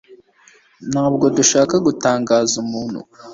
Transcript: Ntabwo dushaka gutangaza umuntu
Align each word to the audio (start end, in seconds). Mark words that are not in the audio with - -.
Ntabwo 0.91 1.25
dushaka 1.37 1.75
gutangaza 1.85 2.53
umuntu 2.63 2.99